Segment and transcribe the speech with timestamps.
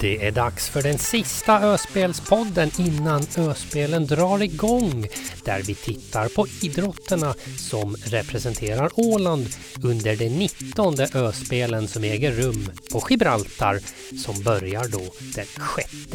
[0.00, 5.06] Det är dags för den sista Öspelspodden innan Öspelen drar igång
[5.44, 9.46] där vi tittar på idrotterna som representerar Åland
[9.82, 13.80] under de 19 Öspelen som äger rum på Gibraltar
[14.24, 15.02] som börjar då
[15.34, 15.46] den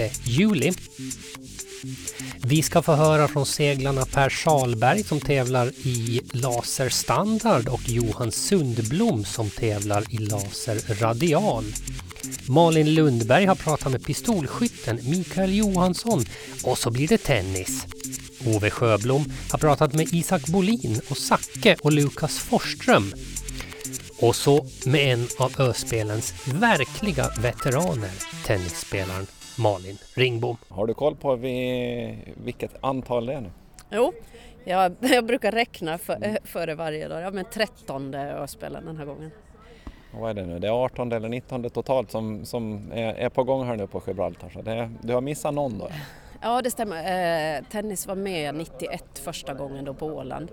[0.02, 0.74] 6 juli.
[2.38, 9.26] Vi ska få höra från seglarna Per Salberg som tävlar i laserstandard och Johan Sundblom
[9.26, 11.66] som tävlar i laser radial.
[12.50, 16.20] Malin Lundberg har pratat med pistolskytten Mikael Johansson
[16.66, 17.86] och så blir det tennis.
[18.48, 23.04] Ove Sjöblom har pratat med Isak Bolin och Zacke och Lukas Forsström.
[24.22, 28.12] Och så med en av Öspelens verkliga veteraner,
[28.46, 29.28] tennisspelaren
[29.58, 30.58] Malin Ringbom.
[30.68, 31.36] Har du koll på
[32.44, 33.52] vilket antal det är nu?
[33.92, 34.14] Jo,
[34.64, 37.22] jag, jag brukar räkna för, före varje dag.
[37.22, 39.32] Ja, men 13 Öspelen den här gången
[40.12, 43.44] vad är det nu, det är 18 eller 19 totalt som, som är, är på
[43.44, 44.50] gång här nu på Gibraltar.
[44.50, 45.90] Så det, du har missat någon då?
[46.42, 47.58] Ja det stämmer.
[47.58, 50.52] Eh, tennis var med 91 första gången då på Åland.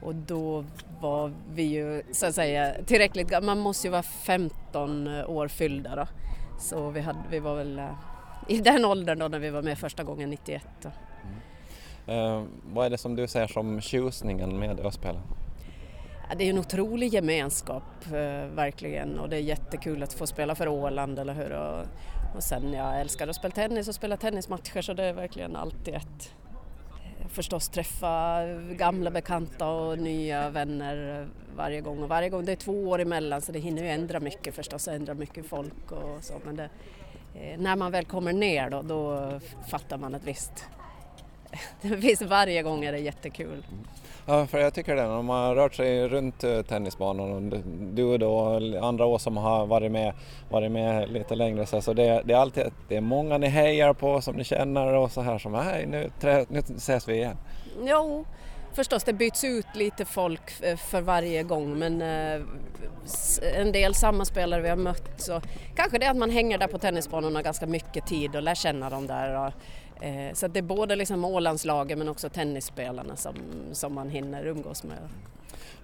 [0.00, 0.64] Och då
[1.00, 6.06] var vi ju så att säga tillräckligt man måste ju vara 15 år fyllda då.
[6.60, 7.90] Så vi, hade, vi var väl eh,
[8.48, 10.66] i den åldern då när vi var med första gången 91.
[12.06, 12.20] Mm.
[12.20, 15.22] Eh, vad är det som du ser som tjusningen med Öspelen?
[16.36, 20.68] Det är en otrolig gemenskap eh, verkligen och det är jättekul att få spela för
[20.68, 21.52] Åland, eller hur?
[21.52, 21.86] Och,
[22.36, 25.94] och sen jag älskar att spela tennis och spela tennismatcher så det är verkligen alltid
[25.94, 26.34] ett
[27.20, 32.56] eh, förstås träffa gamla bekanta och nya vänner varje gång och varje gång det är
[32.56, 36.34] två år emellan så det hinner ju ändra mycket förstås, ändra mycket folk och så
[36.44, 36.68] men det,
[37.34, 39.30] eh, när man väl kommer ner då, då
[39.70, 40.64] fattar man att visst,
[41.80, 43.64] visst varje gång är det jättekul.
[43.68, 43.84] Mm.
[44.26, 45.02] Ja, för jag tycker det.
[45.02, 47.60] När man har rört sig runt eh, tennisbanan och
[47.94, 50.14] du då och andra år som har varit med,
[50.50, 54.20] varit med lite längre så, det, det, är alltid det är många ni hejar på
[54.20, 56.10] som ni känner och så här som hej nu,
[56.48, 57.36] nu ses vi igen.
[57.84, 58.24] Jo,
[58.72, 62.42] förstås det byts ut lite folk eh, för varje gång men eh,
[63.56, 65.40] en del samma spelare vi har mött så
[65.76, 68.90] kanske det är att man hänger där på tennisbanorna ganska mycket tid och lär känna
[68.90, 69.46] dem där.
[69.46, 69.52] Och,
[70.00, 73.34] Eh, så det är både liksom Ålandslagen men också tennisspelarna som,
[73.72, 74.98] som man hinner umgås med.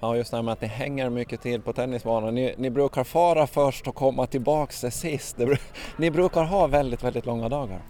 [0.01, 2.35] Ja, just det här med att ni hänger mycket tid på tennisbanan.
[2.35, 5.37] Ni, ni brukar fara först och komma tillbaka sist.
[5.97, 7.81] Ni brukar ha väldigt, väldigt långa dagar.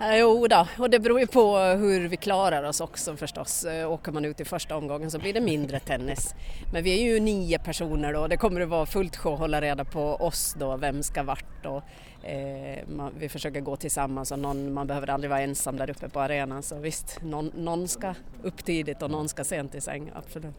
[0.00, 3.64] Eh, jo då, och det beror ju på hur vi klarar oss också förstås.
[3.64, 6.34] Eh, åker man ut i första omgången så blir det mindre tennis.
[6.72, 9.38] Men vi är ju nio personer då och det kommer att vara fullt sjå att
[9.38, 11.82] hålla reda på oss då, vem ska vart och
[12.28, 16.08] eh, man, vi försöker gå tillsammans och någon, man behöver aldrig vara ensam där uppe
[16.08, 20.10] på arenan så visst, någon, någon ska upp tidigt och någon ska sent i säng,
[20.14, 20.54] absolut.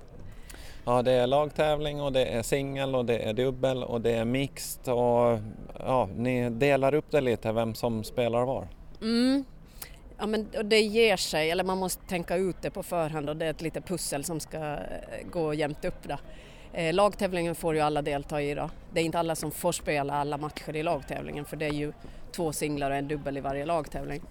[0.86, 4.26] Ja, det är lagtävling och det är singel och det är dubbel och det är
[4.26, 5.40] mixed och
[5.80, 8.68] ja, ni delar upp det lite vem som spelar var.
[9.02, 9.46] Mm.
[10.18, 13.46] Ja, men det ger sig, eller man måste tänka ut det på förhand och det
[13.46, 16.04] är ett litet pussel som ska eh, gå jämnt upp.
[16.04, 16.18] Då.
[16.74, 18.70] Eh, lagtävlingen får ju alla delta i då.
[18.94, 21.94] Det är inte alla som får spela alla matcher i lagtävlingen för det är ju
[22.32, 24.22] två singlar och en dubbel i varje lagtävling.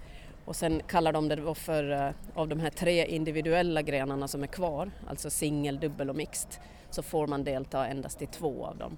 [0.45, 4.43] Och sen kallar de det då för, eh, av de här tre individuella grenarna som
[4.43, 6.51] är kvar, alltså singel, dubbel och mixed,
[6.89, 8.97] så får man delta endast i två av dem.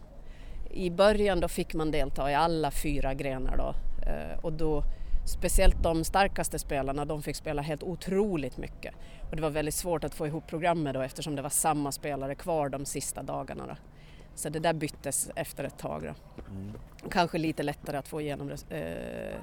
[0.71, 3.73] I början då fick man delta i alla fyra grenar då
[4.09, 4.83] eh, och då
[5.29, 8.95] speciellt de starkaste spelarna, de fick spela helt otroligt mycket.
[9.29, 12.35] Och det var väldigt svårt att få ihop programmet då eftersom det var samma spelare
[12.35, 13.67] kvar de sista dagarna.
[13.67, 13.75] Då.
[14.35, 16.01] Så det där byttes efter ett tag.
[16.03, 16.41] Då.
[16.51, 16.73] Mm.
[17.11, 19.35] Kanske lite lättare att få igenom eh,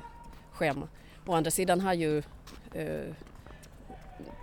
[0.50, 0.88] schema.
[1.26, 2.22] Å andra sidan har ju
[2.74, 3.14] eh,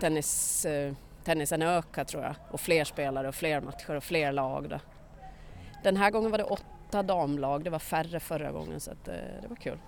[0.00, 0.94] tennis, eh,
[1.24, 4.68] tennisen ökat tror jag och fler spelare och fler matcher och fler lag.
[4.68, 4.80] Då.
[5.82, 9.14] Den här gången var det åtta damlag, det var färre förra gången så att, eh,
[9.42, 9.78] det var kul.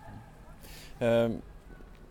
[1.00, 1.28] Eh,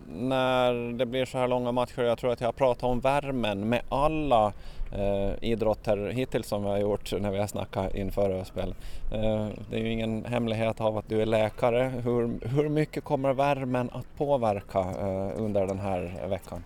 [0.08, 3.70] när det blir så här långa matcher, jag tror att jag har pratat om värmen
[3.70, 4.54] med alla
[4.94, 8.76] eh, idrotter hittills som vi har gjort när vi har snackat inför öspel.
[9.14, 11.94] Eh, det är ju ingen hemlighet av att du är läkare.
[12.04, 16.64] Hur, hur mycket kommer värmen att påverka eh, under den här veckan?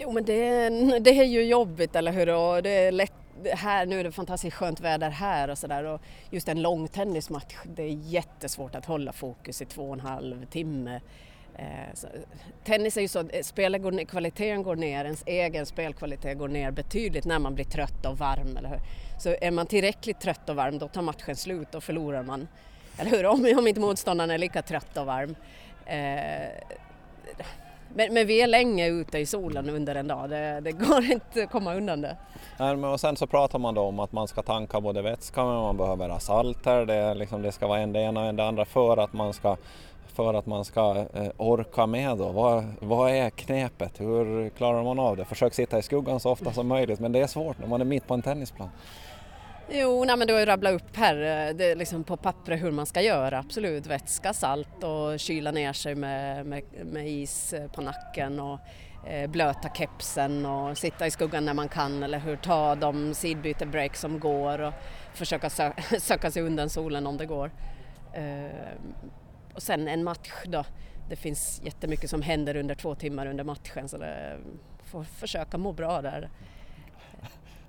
[0.00, 0.68] Jo men det,
[0.98, 3.12] det är ju jobbigt eller hur och det är lätt
[3.52, 7.54] här nu är det fantastiskt skönt väder här och sådär och just en lång tennismatch
[7.64, 11.00] det är jättesvårt att hålla fokus i två och en halv timme.
[11.58, 12.06] Eh, så,
[12.64, 17.38] tennis är ju så, eh, spelkvaliteten går ner, ens egen spelkvalitet går ner betydligt när
[17.38, 18.56] man blir trött och varm.
[18.56, 18.80] Eller hur?
[19.18, 22.48] Så är man tillräckligt trött och varm då tar matchen slut och förlorar man.
[22.98, 23.26] Eller hur?
[23.26, 25.34] Om, om inte motståndaren är lika trött och varm.
[25.86, 26.48] Eh,
[27.94, 31.42] men, men, vi är länge ute i solen under en dag, det, det går inte
[31.42, 32.16] att komma undan det.
[32.58, 35.44] Nej, men och sen så pratar man då om att man ska tanka både vätska
[35.44, 38.36] men man behöver ha salter, det, liksom, det ska vara en det ena och en
[38.36, 39.56] det andra för att man ska
[40.18, 42.28] för att man ska eh, orka med då?
[42.28, 44.00] Vad, vad är knepet?
[44.00, 45.24] Hur klarar man av det?
[45.24, 47.84] Försök sitta i skuggan så ofta som möjligt men det är svårt när man är
[47.84, 48.68] mitt på en tennisplan.
[49.70, 52.62] Jo, nej, men du har ju rabblat upp här eh, det är liksom på pappret
[52.62, 53.86] hur man ska göra, absolut.
[53.86, 58.58] Vätska, salt och kyla ner sig med, med, med is eh, på nacken och
[59.06, 63.96] eh, blöta kepsen och sitta i skuggan när man kan eller hur ta de sidbyte-break
[63.96, 64.74] som går och
[65.14, 67.50] försöka sö söka sig undan solen om det går.
[68.14, 68.50] Eh,
[69.54, 70.64] och sen en match då,
[71.08, 74.38] det finns jättemycket som händer under två timmar under matchen så det eh,
[74.84, 76.30] får försöka må bra där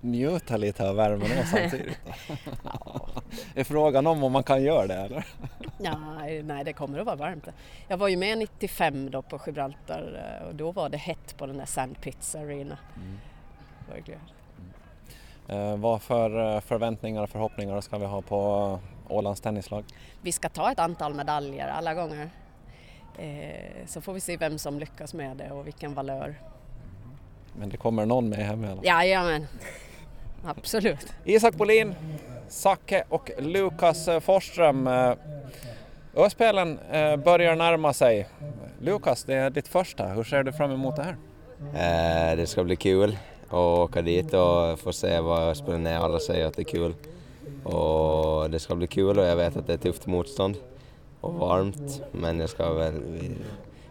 [0.02, 2.00] njuta lite av värmen och samtidigt?
[2.64, 3.08] ja.
[3.56, 5.26] Är frågan om om man kan göra det eller?
[5.78, 5.98] ja,
[6.44, 7.48] nej, det kommer att vara varmt.
[7.88, 11.46] Jag var ju med 95 då på Gibraltar eh, och då var det hett på
[11.46, 12.78] den där Sandpits Arena.
[12.96, 13.18] Mm.
[13.90, 14.22] Verkligen.
[15.48, 15.74] Mm.
[15.74, 19.84] Eh, vad för eh, förväntningar och förhoppningar ska vi ha på Ålands tennislag?
[20.22, 22.30] Vi ska ta ett antal medaljer alla gånger.
[23.18, 26.36] Eh, så får vi se vem som lyckas med det och vilken valör.
[27.56, 28.86] Men det kommer någon med hem i alla fall?
[28.86, 29.48] Jajamän
[30.46, 31.14] absolut.
[31.26, 31.96] Isak Bolin,
[32.50, 34.88] Zacke och Lukas Forsström.
[34.88, 35.14] Eh,
[36.16, 38.28] Öspelen eh, börjar närma sig.
[38.82, 40.08] Lukas, det är ditt första.
[40.08, 41.16] Hur ser du fram emot det här?
[42.32, 45.98] Eh, det ska bli kul att åka dit och få se vad Öspelen är.
[45.98, 46.94] Alla säger att det är kul.
[47.64, 50.58] Och det ska bli kul och jag vet att det är tufft motstånd
[51.22, 52.02] och varmt.
[52.12, 52.94] Men jag ska väl...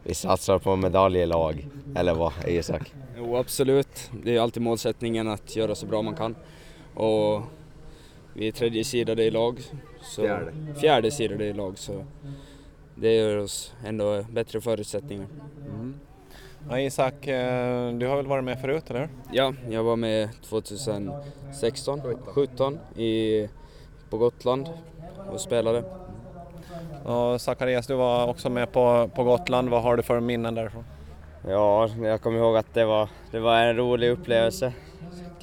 [0.08, 2.94] Vi, satsar på medaljelag, eller vad Isak?
[3.16, 4.10] Jo, absolut.
[4.25, 6.37] Det är alltid målsättningen att göra så bra man kan.
[6.94, 7.43] Och
[8.34, 9.60] vi är tredje sidade i lag.
[10.02, 10.52] Så fjärde.
[10.81, 12.05] Fjärde sidade i lag, så
[12.94, 15.26] det ger oss ändå bättre förutsättningar.
[15.66, 15.94] Mm.
[16.70, 22.00] Ja, Isak, eh, du har väl varit med förut, eller Ja, jag var med 2016,
[22.25, 23.49] 17 i,
[24.10, 24.69] på Gotland
[25.32, 25.84] och spelade.
[27.04, 29.68] Och Zacharias, du var också med på, på Gotland.
[29.68, 30.84] Vad har du för minnen därifrån?
[31.48, 34.72] Ja, jag kommer ihåg att det var, det var en rolig upplevelse.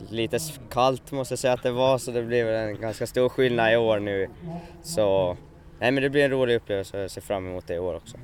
[0.09, 3.73] Lite kallt måste jag säga att det var, så det blev en ganska stor skillnad
[3.73, 4.29] i år nu.
[4.83, 5.37] Så
[5.79, 7.95] nej, men det blir en rolig upplevelse och jag ser fram emot det i år
[7.95, 8.17] också.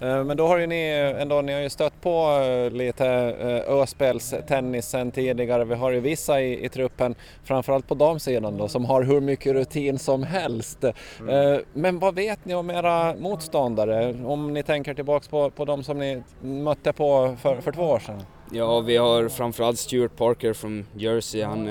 [0.00, 3.06] Eh, men då har ju ni ändå, ni har ju stött på eh, lite
[3.40, 5.64] eh, öspelstennis sen tidigare.
[5.64, 7.14] Vi har ju vissa i, i truppen,
[7.44, 10.84] framförallt på damsidan då, som har hur mycket rutin som helst.
[11.20, 11.62] Mm.
[11.72, 14.14] Men vad vet ni om era motståndare?
[14.24, 17.98] Om ni tänker tillbaks på, på de som ni mötte på för, för två år
[17.98, 18.22] sedan?
[18.52, 21.42] Ja, vi har framförallt Stuart Parker från Jersey.
[21.42, 21.68] Han,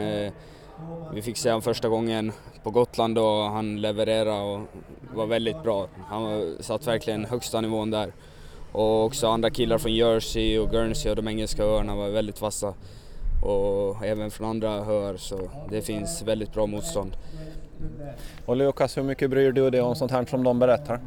[1.14, 2.32] vi fick se honom första gången
[2.64, 4.62] på Gotland och han levererade och
[5.14, 5.88] var väldigt bra.
[6.08, 8.14] Han satt verkligen högsta nivån där.
[8.72, 12.74] Och också andra killar från Jersey och Guernsey och de engelska öarna var väldigt vassa.
[13.44, 17.18] Och även från andra öar så det finns väldigt bra motstånd.
[18.46, 21.00] Och Lukas, hur mycket bryr du dig om sånt här som de berättar?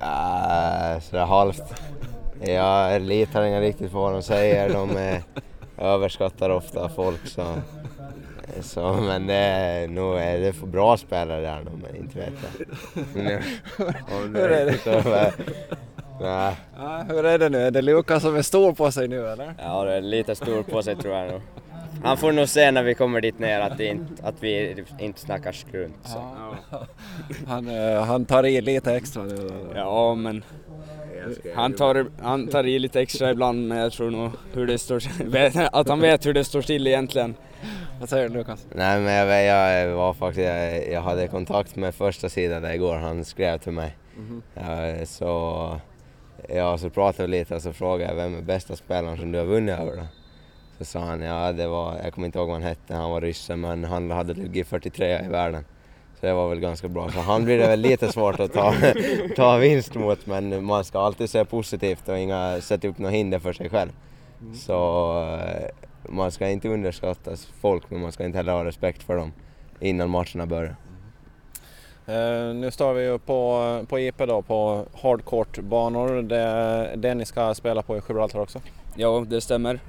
[0.00, 1.82] Äh, sådär halvt.
[2.40, 4.72] Jag litar inte riktigt på vad de säger.
[4.72, 5.18] De
[5.78, 7.42] överskattar ofta folk så
[8.60, 12.32] så, men det är nog är det för bra spelare där nog, men inte vet
[12.42, 13.22] jag.
[14.40, 14.78] hur är det?
[14.78, 14.90] Så,
[16.20, 16.56] nej.
[16.76, 17.58] Ja, hur är det nu?
[17.58, 19.54] Är det Lukas som är stor på sig nu eller?
[19.58, 21.40] Ja, det är lite stor på sig tror jag nog.
[22.04, 25.52] Han får nog se när vi kommer dit ner att, inte, att vi inte snackar
[25.52, 26.08] strunt.
[26.14, 26.54] Ja.
[27.46, 29.50] Han, eh, han tar i lite extra nu?
[29.74, 30.44] Ja, men
[31.54, 35.02] han tar, han tar i lite extra ibland, men jag tror nog hur det står,
[35.72, 37.34] att han vet hur det står till egentligen.
[38.00, 38.66] Vad säger du Lukas?
[38.74, 42.96] Nej men jag, jag var faktiskt, jag, jag, hade kontakt med första sidan där igår,
[42.96, 43.96] han skrev till mig.
[44.16, 44.98] Mm -hmm.
[44.98, 45.80] ja, så,
[46.48, 49.38] ja, så pratade vi lite och så frågade jag vem är bästa spelaren som du
[49.38, 50.02] har vunnit över då?
[50.78, 53.20] Så sa han, ja det var, jag kommer inte ihåg vad han hette, han var
[53.20, 55.64] rysse men han hade ligger 43 i världen.
[56.22, 57.10] Så det var väl ganska bra.
[57.10, 58.74] Så han blir det väl lite svårt att ta,
[59.36, 63.38] ta vinst mot men man ska alltid se positivt och inga, sätta upp några hinder
[63.38, 63.90] för sig själv.
[64.40, 64.54] Mm.
[64.54, 65.38] Så
[66.08, 69.32] man ska inte underskatta folk men man ska inte heller ha respekt för dem
[69.80, 70.76] innan matcherna börjar.
[72.08, 76.22] Uh, nu står vi ju på, på IP då, på hardcourt-banor.
[76.22, 78.60] Det, det ni ska spela på i Gibraltar också?
[78.96, 79.80] Ja, det stämmer.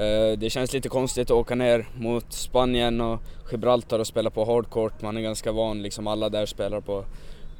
[0.00, 4.44] Uh, det känns lite konstigt att åka ner mot Spanien och Gibraltar och spela på
[4.44, 5.02] hardcourt.
[5.02, 7.04] Man är ganska van, liksom alla där spelar på,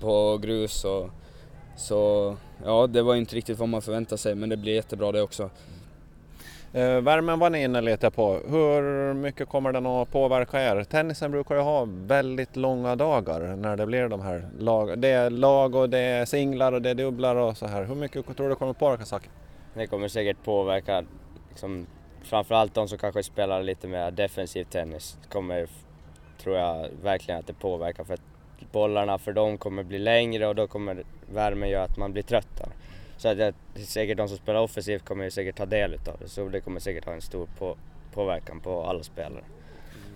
[0.00, 0.84] på grus.
[0.84, 1.10] Och,
[1.76, 5.22] så ja, det var inte riktigt vad man förväntade sig men det blir jättebra det
[5.22, 5.50] också.
[6.72, 8.40] Eh, värmen var ni inne lite på.
[8.48, 10.84] Hur mycket kommer den att påverka er?
[10.84, 14.98] Tennisen brukar ju ha väldigt långa dagar när det blir de här lag.
[14.98, 17.84] Det är lag och det är singlar och det är dubblar och så här.
[17.84, 19.30] Hur mycket tror du det kommer att påverka saken?
[19.74, 21.04] Det kommer säkert påverka
[21.48, 21.86] liksom,
[22.22, 25.18] framförallt de som kanske spelar lite mer defensiv tennis.
[25.28, 25.66] Kommer,
[26.42, 28.22] tror jag verkligen att det påverkar för att
[28.72, 32.70] bollarna för dem kommer bli längre och då kommer värmen göra att man blir tröttare.
[33.16, 36.28] Så att jag, säkert de som spelar offensivt kommer ju säkert ta del utav det
[36.28, 37.76] så det kommer säkert ha en stor på,
[38.14, 39.44] påverkan på alla spelare.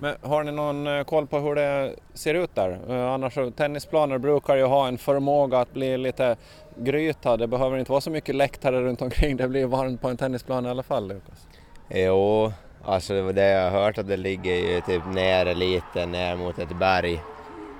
[0.01, 2.81] Men har ni någon eh, koll på hur det ser ut där?
[2.89, 6.37] Eh, annars tennisplaner brukar ju ha en förmåga att bli lite
[6.77, 7.37] gryta.
[7.37, 9.37] Det behöver inte vara så mycket läktare runt omkring.
[9.37, 11.47] Det blir varmt på en tennisplan i alla fall Lukas.
[11.89, 12.53] Eh, jo,
[12.85, 16.37] alltså det var det jag har hört att det ligger ju typ nere lite ner
[16.37, 17.21] mot ett berg.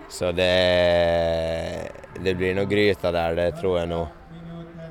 [0.09, 1.89] Så det,
[2.21, 4.07] det blir nog gryta där, det tror jag nog.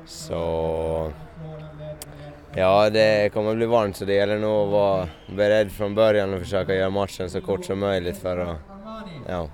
[0.06, 1.12] Så
[2.54, 6.40] ja, det kommer bli varmt så det gäller nog att vara beredd från början och
[6.40, 8.56] försöka göra matchen så kort som möjligt för att
[9.28, 9.48] ja,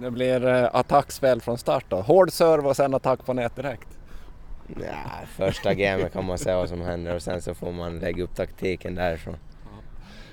[0.00, 1.96] Det blir eh, attackspel från start då.
[1.96, 3.97] Hård serve och sen attack på nät direkt
[4.76, 8.24] ja, första gamet kan man se vad som händer och sen så får man lägga
[8.24, 9.36] upp taktiken därifrån.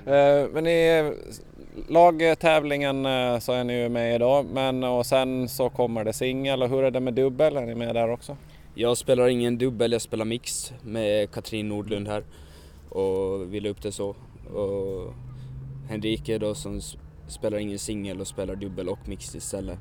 [0.05, 1.11] Eh, Men i
[1.87, 4.45] lagtävlingen eh, så är ni ju med idag.
[4.45, 7.57] Men och sen så kommer det singel och hur är det med dubbel?
[7.57, 8.37] Är ni med där också?
[8.75, 12.23] Jag spelar ingen dubbel, jag spelar mix med Katrin Nordlund här
[12.89, 14.15] och vill upp det så.
[14.55, 15.13] Och
[15.89, 16.81] Henrike då som
[17.27, 19.79] spelar ingen singel och spelar dubbel och mix istället.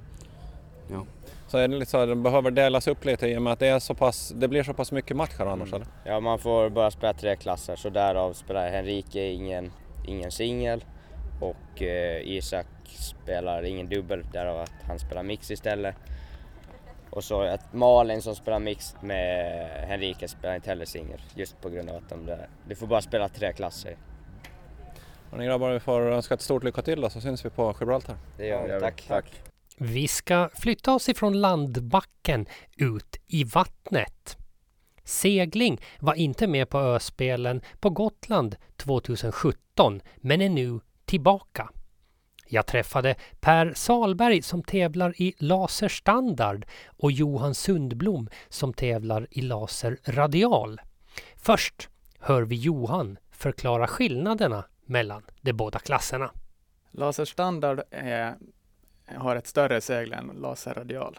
[0.90, 1.06] Ja.
[1.54, 3.58] Så är det lite så att den behöver delas upp lite i och med att
[3.58, 5.86] det, är så pass, det blir så pass mycket matcher annars eller?
[6.04, 9.72] Ja, man får bara spela tre klasser så därav spelar Henrike ingen,
[10.06, 10.84] ingen singel
[11.40, 15.94] och eh, Isak spelar ingen dubbel, därav att han spelar mix istället.
[17.10, 21.68] Och så att Malin som spelar mix med Henrike spelar inte heller singel just på
[21.68, 23.96] grund av att de där, du får bara spela tre klasser.
[25.30, 27.74] Och ni grabbar, vi får önska ett stort lycka till då så syns vi på
[27.80, 28.16] Gibraltar.
[28.36, 28.80] Det gör vi.
[28.80, 29.04] Tack.
[29.08, 29.53] Tack.
[29.76, 34.36] Vi ska flytta oss ifrån landbacken ut i vattnet.
[35.04, 41.70] Segling var inte med på öspelen på Gotland 2017 men är nu tillbaka.
[42.48, 49.98] Jag träffade Per Salberg som tävlar i laserstandard och Johan Sundblom som tävlar i laser
[50.04, 50.80] radial.
[51.36, 51.88] Först
[52.18, 56.30] hör vi Johan förklara skillnaderna mellan de båda klasserna.
[56.90, 58.34] Laserstandard är,
[59.06, 61.18] har ett större segel än laserradial.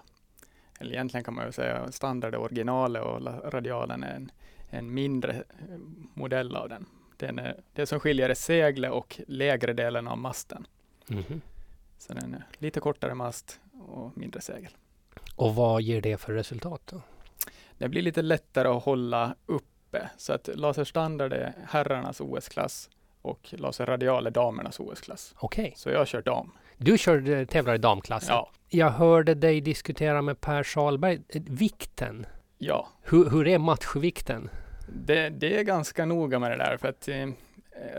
[0.79, 3.21] Eller egentligen kan man ju säga standard är originalet och
[3.53, 4.31] radialen är en,
[4.69, 5.77] en mindre eh,
[6.13, 6.85] modell av den.
[7.17, 10.67] den är, det som skiljer är seglet och lägre delen av masten.
[11.07, 11.41] Mhm.
[11.97, 14.71] Så den är lite kortare mast och mindre segel.
[15.35, 17.01] Och vad ger det för resultat då?
[17.77, 20.09] Det blir lite lättare att hålla uppe.
[20.17, 22.89] Så att laserstandard är herrarnas OS-klass
[23.21, 25.35] och laserradial är damernas OS-klass.
[25.37, 26.51] Okej, Så jag kör dam.
[26.77, 28.35] Du kör, eh, tävlar i damklassen.
[28.35, 32.25] Ja, Jag hörde dig diskutera med Per Salberg, eh, vikten.
[32.57, 32.87] ja.
[33.03, 34.49] Hur, hur är matchvikten?
[34.87, 37.27] Det, det är ganska noga med det där för att eh,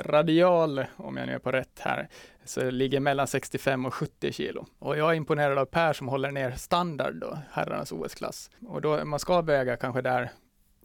[0.04, 2.09] radial, om jag nu är på rätt här,
[2.45, 4.66] så ligger mellan 65 och 70 kilo.
[4.78, 8.50] Och jag är imponerad av Per som håller ner standard då, herrarnas OS-klass.
[8.68, 10.30] Och då, man ska väga kanske där,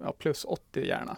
[0.04, 1.18] ja, plus 80 gärna,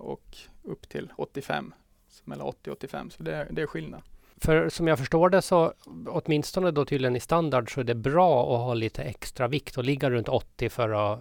[0.00, 1.74] och upp till 85,
[2.08, 4.02] så mellan 80 och 85, så det, det är skillnad.
[4.36, 5.74] För som jag förstår det så
[6.06, 9.84] åtminstone då tydligen i standard så är det bra att ha lite extra vikt och
[9.84, 11.20] ligga runt 80 för att,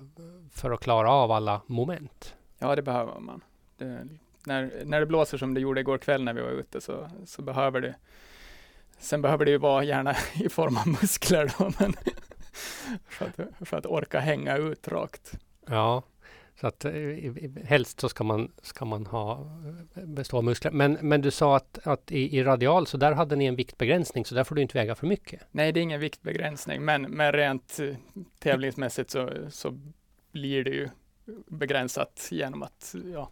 [0.52, 2.36] för att klara av alla moment.
[2.60, 3.42] Ja, det behöver man.
[3.78, 4.08] Det,
[4.46, 7.42] när, när det blåser som det gjorde igår kväll när vi var ute så, så
[7.42, 7.96] behöver det
[9.04, 11.94] Sen behöver det ju vara gärna i form av muskler då, men
[13.08, 15.32] för, att, för att orka hänga ut rakt.
[15.68, 16.04] Ja,
[16.64, 16.94] så att eh,
[17.64, 19.40] helst så ska man, ska man ha
[19.96, 20.72] eh, bestå av muskler.
[20.72, 24.26] Men, men du sa att, att i, i radial så där hade ni en viktbegränsning
[24.26, 25.42] så där får du inte väga för mycket.
[25.52, 27.96] Nej, det är ingen viktbegränsning, men, men rent eh,
[28.40, 29.80] tävlingsmässigt så, så
[30.32, 30.90] blir det ju
[31.48, 33.30] begränsat genom att ja,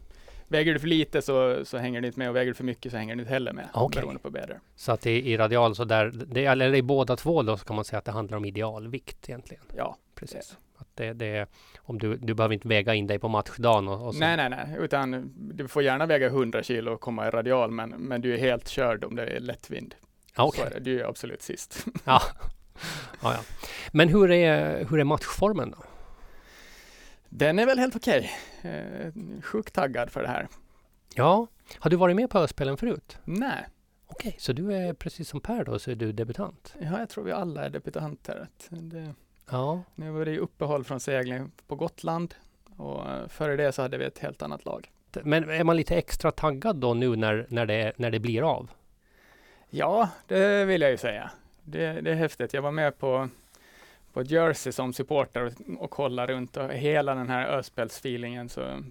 [0.48, 2.92] väger du för lite så, så hänger det inte med och väger du för mycket
[2.92, 3.68] så hänger det inte heller med.
[3.74, 4.00] Okej.
[4.00, 4.60] Beroende på väder.
[4.76, 7.76] Så att i, i radial så där, det, eller i båda två då så kan
[7.76, 9.64] man säga att det handlar om idealvikt egentligen.
[9.76, 10.56] Ja, Precis.
[10.94, 11.46] Det, det,
[11.78, 14.20] om du, du behöver inte väga in dig på matchdagen och, och så.
[14.20, 17.90] nej, nej, nej, utan du får gärna väga 100 kilo och komma i radial, men,
[17.90, 19.94] men du är helt körd om det är lättvind.
[20.36, 20.64] Ja, Så okej.
[20.64, 20.80] är det.
[20.80, 21.86] Du är absolut sist.
[22.04, 22.20] Ja.
[23.22, 23.40] ja, ja.
[23.92, 25.78] Men hur är, hur är matchformen då?
[27.28, 28.30] Den är väl helt okej.
[28.62, 30.48] Eh, sjukt taggad för det här.
[31.14, 31.46] Ja,
[31.78, 33.18] har du varit med på Öspelen förut?
[33.24, 33.66] Nej,
[34.06, 36.74] Okej, så du är precis som Per då, så är du debutant?
[36.80, 38.48] ja, jag tror vi alla är debutanter.
[38.68, 39.14] Det,
[39.52, 42.34] Ja, nu var det ju uppehåll från segling på Gotland
[42.76, 44.90] och eh, före det så hade vi ett helt annat lag.
[45.22, 48.70] men är man lite extra taggad då nu när, när, det, när det blir av?
[49.70, 51.30] Ja, det vill jag ju säga.
[51.62, 52.54] Det, det är häftigt.
[52.54, 53.28] Jag var med på,
[54.12, 58.84] på Jersey som supporter och, och kollade runt och hela den här öspelsfeelingen så,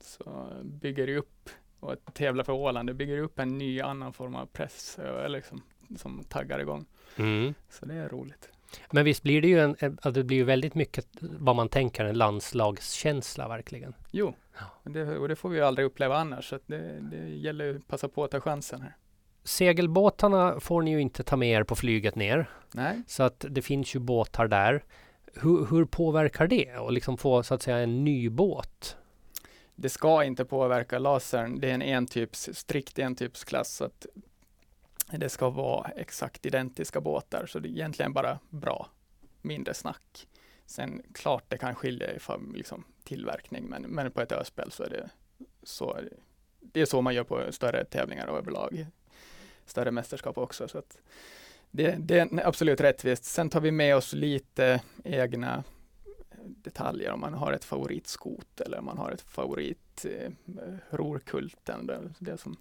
[0.00, 4.12] så bygger det upp och att tävla för Åland, det bygger upp en ny annan
[4.12, 5.62] form av press eh, liksom,
[5.96, 6.86] som taggar igång.
[7.16, 7.54] Mm.
[7.70, 8.52] Så det är roligt.
[8.90, 11.68] Men visst blir det ju en, en- att det blir ju väldigt mycket vad man
[11.68, 13.94] tänker en landslagskänsla verkligen.
[14.10, 14.34] Jo,
[14.82, 16.48] och det, och det får vi ju aldrig uppleva annars.
[16.48, 18.96] Så att det, det gäller ju att passa på att ta chansen här.
[19.44, 22.50] Segelbåtarna får ni ju inte ta med er på flyget ner.
[22.74, 24.84] Nej, Så att det finns ju båtar där.
[25.34, 26.76] Hur, hur påverkar det?
[26.76, 28.96] Och liksom få så att säga en ny båt?
[29.74, 31.60] det ska inte påverka lasern.
[31.60, 33.74] Det är en entyps, strikt entypsklass.
[33.74, 34.06] Så att
[35.18, 37.46] det ska vara exakt identiska båtar.
[37.46, 38.88] Så det är egentligen bara bra.
[39.42, 40.28] Mindre snack.
[40.66, 42.18] Sen klart det kan skilja i
[42.54, 45.10] liksom, tillverkning, men, men på ett öspel så är det
[45.62, 45.94] så.
[45.94, 46.16] Är det,
[46.60, 48.86] det är så man gör på större tävlingar och överlag.
[49.66, 50.68] Större mästerskap också.
[50.68, 50.98] Så att
[51.70, 53.24] det, det är absolut rättvist.
[53.24, 55.64] Sen tar vi med oss lite egna
[56.44, 60.30] detaljer om man har ett favoritskot eller om man har ett favorit eh,
[60.90, 61.86] rorkulten.
[61.86, 62.56] Det, det som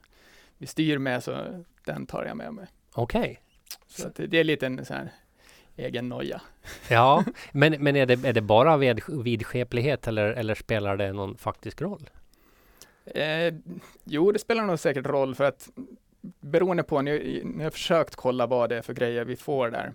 [0.62, 2.68] vi styr med så den tar jag med mig.
[2.94, 3.42] Okej.
[3.88, 5.12] Så att det, det är lite en sån här
[5.76, 6.42] egen noja.
[6.90, 11.38] Ja, men, men är, det, är det bara ved, vidskeplighet eller, eller spelar det någon
[11.38, 12.10] faktisk roll?
[13.06, 13.54] Eh,
[14.04, 15.70] jo, det spelar nog säkert roll för att
[16.22, 19.94] beroende på, ni, ni har försökt kolla vad det är för grejer vi får där.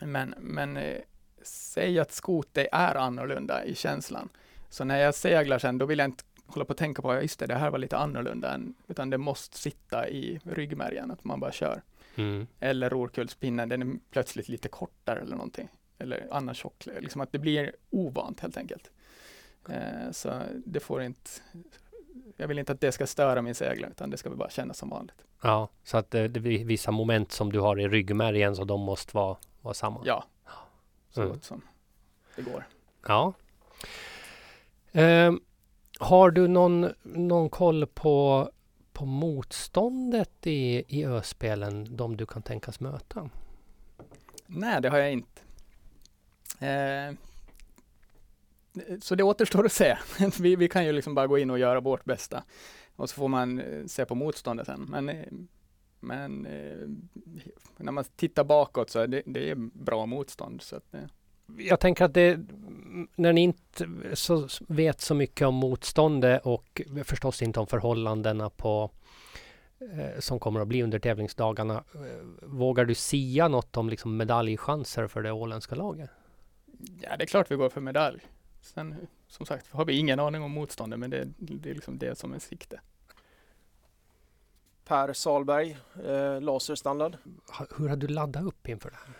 [0.00, 0.98] Men, men eh,
[1.42, 4.28] säg att skoter är annorlunda i känslan.
[4.68, 7.38] Så när jag seglar sen, då vill jag inte hålla på och tänka på, just
[7.38, 11.40] det, det här var lite annorlunda, än, utan det måste sitta i ryggmärgen, att man
[11.40, 11.82] bara kör.
[12.16, 12.46] Mm.
[12.60, 15.68] Eller rorkullspinnen, den är plötsligt lite kortare eller någonting.
[15.98, 18.90] Eller annan tjock, liksom att det blir ovant helt enkelt.
[19.68, 21.30] Eh, så det får inte,
[22.36, 24.88] jag vill inte att det ska störa min segling, utan det ska bara kännas som
[24.88, 25.24] vanligt.
[25.42, 28.80] Ja, så att det, det blir vissa moment som du har i ryggmärgen så de
[28.80, 30.02] måste vara, vara samma.
[30.04, 30.24] Ja,
[31.10, 31.32] så Mm.
[31.32, 31.62] gott som
[32.36, 32.66] det går.
[33.06, 33.32] Ja.
[34.92, 35.40] Ehm,
[36.02, 38.50] har du någon, någon koll på,
[38.92, 43.30] på motståndet i, i öspelen, de du kan tänkas möta?
[44.46, 45.40] Nej, det har jag inte.
[46.66, 47.14] Eh,
[49.00, 49.98] så det återstår att se.
[50.40, 52.44] vi, vi kan ju liksom bara gå in och göra vårt bästa.
[52.96, 54.86] Och så får man eh, se på motståndet sen.
[54.88, 55.26] Men, eh,
[56.00, 56.88] men eh,
[57.76, 60.62] när man tittar bakåt så är det, det är bra motstånd.
[60.62, 61.00] Så att, eh,
[61.58, 62.40] Jag tänker att det,
[63.14, 68.90] när ni inte så vet så mycket om motståndet och förstås inte om förhållandena på
[69.80, 71.84] eh, som kommer att bli under tävlingsdagarna.
[71.94, 72.00] eh,
[72.42, 76.10] Vågar du sia något om liksom medaljchanser för det åländska laget?
[77.00, 78.20] ja, det är klart vi går för medalj.
[78.60, 78.94] Sen
[79.28, 82.32] som sagt har vi ingen aning om motståndet, men det, det är liksom det som
[82.32, 82.80] är sikte.
[84.84, 85.76] Per Salberg,
[86.06, 87.16] eh, laserstandard.
[87.76, 89.14] Hur har du laddat upp inför det här?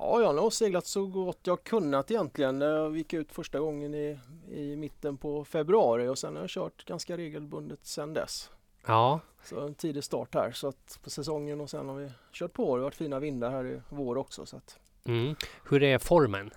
[0.00, 2.60] Ja, jag har nog seglat så gott jag kunnat egentligen.
[2.60, 4.18] Jag gick ut första gången i,
[4.50, 8.50] i mitten på februari och sen har jag kört ganska regelbundet sedan dess.
[8.86, 12.52] Ja, Så en tidig start här så att på säsongen och sen har vi kört
[12.52, 12.76] på.
[12.76, 14.46] Det har varit fina vindar här i vår också.
[14.46, 15.34] Så att, mm.
[15.68, 16.50] hur är formen?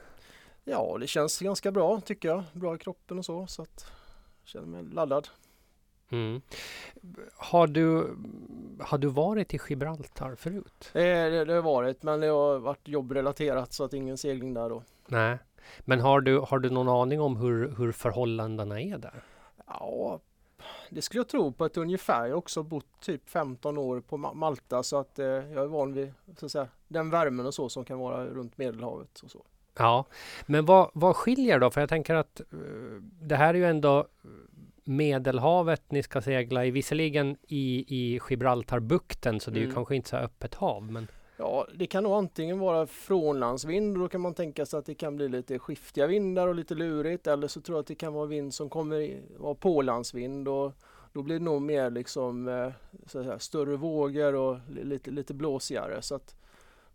[0.64, 2.44] ja, det känns ganska bra tycker jag.
[2.54, 3.48] Bra i kroppen och så.
[3.48, 3.92] Så att
[4.42, 5.28] jag känner mig laddad.
[6.12, 6.42] Mm.
[7.38, 8.16] Har, du,
[8.80, 10.90] har du varit i Gibraltar förut?
[10.94, 14.70] Det, det, det har varit men det har varit jobbrelaterat så att ingen segling där
[14.70, 14.84] då.
[15.08, 15.38] Nej.
[15.80, 19.24] Men har du, har du någon aning om hur, hur förhållandena är där?
[19.68, 20.20] Ja,
[20.90, 22.26] det skulle jag tro på ett ungefär.
[22.26, 25.68] Jag har också bott typ 15 år på Ma- Malta så att eh, jag är
[25.68, 29.32] van vid så att säga, den värmen och så som kan vara runt Medelhavet och
[29.32, 29.46] så.
[29.78, 30.06] Ja,
[30.46, 31.72] men vad, vad skiljer då?
[31.72, 32.58] För jag tänker att eh,
[33.22, 34.08] det här är ju ändå
[34.90, 39.76] Medelhavet ni ska segla i, visserligen i, i Gibraltarbukten, så det är ju Mm.
[39.76, 40.92] kanske inte så öppet hav.
[40.92, 44.96] Men Ja, det kan nog antingen vara frånlandsvind då kan man tänka sig att det
[44.96, 48.14] kan bli lite skiftiga vindar och lite lurigt eller så tror jag att det kan
[48.14, 50.72] vara vind som kommer vara pålandsvind och
[51.14, 52.72] då blir det nog mer liksom eh,
[53.08, 56.36] säga, större vågor och li- lite, lite blåsigare så att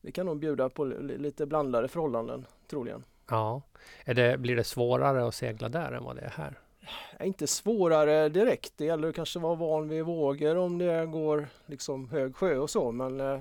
[0.01, 3.05] det kan nog bjuda på li- lite blandade förhållanden troligen.
[3.31, 3.63] ja,
[4.05, 6.59] är det, blir det svårare att segla där än vad det är här?
[7.19, 8.73] Är inte svårare direkt.
[8.77, 12.71] Det gäller att kanske vara van vid vågor om det går liksom hög sjö och
[12.71, 13.41] så men eh,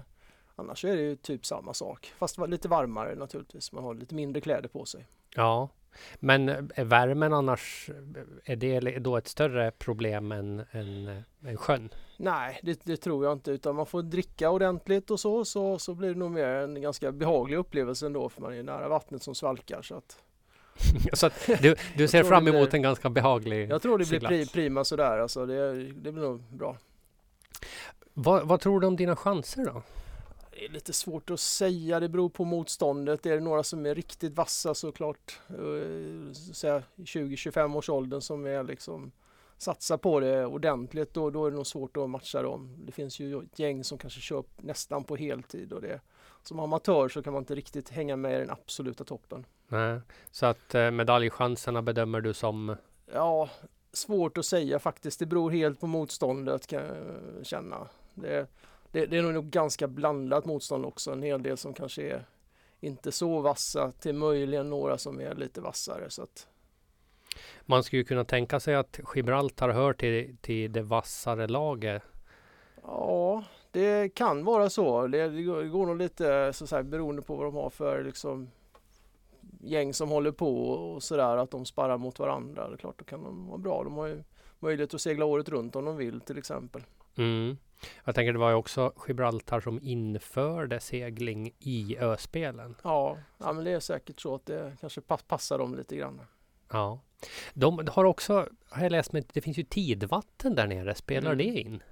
[0.56, 2.14] annars är det ju typ samma sak.
[2.18, 3.72] Fast lite varmare naturligtvis.
[3.72, 5.08] Man har lite mindre kläder på sig.
[5.36, 5.70] Ja,
[6.20, 7.90] men är värmen annars,
[8.46, 11.90] är det då ett större problem än, än, än sjön?
[12.18, 15.94] Nej, det, det tror jag inte utan man får dricka ordentligt och så, så så
[15.94, 19.36] blir det nog mer en ganska behaglig upplevelse ändå för man är nära vattnet som
[19.36, 19.82] svalkar.
[19.82, 20.24] Så att
[21.14, 21.30] så
[21.62, 24.46] du, du ser fram det blir- emot en ganska behaglig jag tror det blir pri,
[24.46, 25.18] prima sådär.
[25.18, 26.78] Alltså det, det blir nog bra.
[28.14, 29.84] Vad, vad tror du om dina chanser då?
[30.52, 33.26] Det är lite svårt att säga, det beror på motståndet.
[33.26, 37.90] Är det några som är riktigt vassa såklart, eh, så att säga, i 20-25 års
[37.90, 39.12] åldern som är liksom
[39.58, 42.76] satsar på det ordentligt, då, då är det nog svårt att matcha dem.
[42.86, 46.00] Det finns ju ett gäng som kanske kör nästan på heltid och det
[46.48, 49.46] som amatör så kan man inte riktigt hänga med i den absoluta toppen.
[49.68, 50.00] Nej.
[50.32, 52.76] Så att eh, medaljchanserna bedömer du som?
[53.14, 53.50] Ja,
[53.94, 55.20] svårt att säga faktiskt.
[55.20, 57.88] Det beror helt på motståndet kan jag känna.
[58.14, 58.48] Det,
[58.92, 61.12] det, det är nog ganska blandat motstånd också.
[61.12, 62.26] En hel del som kanske är
[62.80, 66.10] inte så vassa till möjligen några som är lite vassare.
[66.10, 66.48] Så att...
[67.62, 72.04] Man skulle kunna tänka sig att Gibraltar hör till, till det vassare laget.
[72.82, 75.08] Ja, det kan vara så.
[75.08, 78.04] Det, det går, det går nog lite så här, beroende på vad de har för
[78.04, 78.50] liksom,
[79.62, 82.68] gäng som håller på och sådär att de sparrar mot varandra.
[82.68, 83.84] Det är klart, då kan de vara bra.
[83.84, 84.24] De har ju
[84.60, 86.82] möjlighet att segla året runt om de vill till exempel.
[87.18, 87.58] Mm.
[88.04, 92.76] Jag tänker det var ju också Gibraltar som införde segling i öspelen.
[92.84, 96.22] Ja, ja men det är säkert så att det kanske passar dem lite grann.
[96.72, 97.00] Ja.
[97.54, 100.96] De har också, har jag läst med, det finns ju tidvatten där nere.
[100.96, 101.38] Spelar mm.
[101.38, 101.84] det in?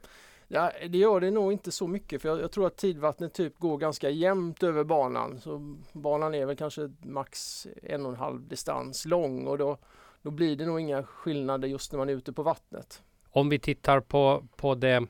[0.53, 3.59] Ja, det gör det nog inte så mycket för jag, jag, tror att tidvattnet typ
[3.59, 5.39] går ganska jämnt över banan.
[5.39, 9.77] Så banan är väl kanske max en och en halv distans lång och då,
[10.21, 13.01] då blir det nog inga skillnader just när man är ute på vattnet.
[13.29, 15.07] Om vi tittar på, på det,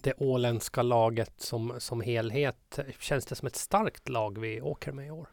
[0.00, 2.78] det åländska laget som, som helhet.
[2.98, 5.28] Känns det som ett starkt lag vi åker med i år?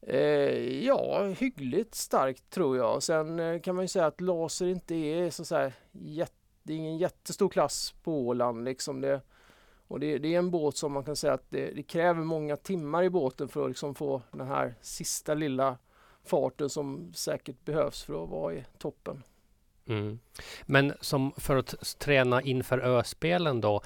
[0.00, 3.02] Eh, ja, hyggligt starkt tror jag.
[3.02, 6.72] Sen eh, kan man ju säga att laser inte är så, så här jätte det
[6.72, 8.64] är ingen jättestor klass på Åland.
[8.64, 9.20] Liksom det,
[9.88, 12.56] och det, det, är en båt som man kan säga att det, det, kräver många
[12.56, 15.78] timmar i båten för att liksom få den här sista lilla
[16.24, 19.22] farten som säkert behövs för att vara i toppen.
[19.86, 20.18] Mm.
[20.62, 23.82] Men som för att träna inför öspelen då,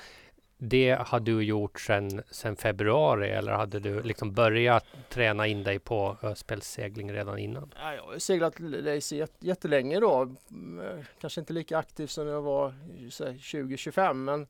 [0.62, 5.78] det har du gjort sedan sen februari eller hade du liksom börjat träna in dig
[5.78, 7.74] på öspelssegling redan innan?
[7.76, 10.34] Ja, jag har seglat race jättelänge då.
[10.50, 14.46] Mm, kanske inte lika aktiv som jag var 20-25 men